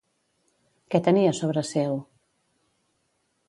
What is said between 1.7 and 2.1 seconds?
seu?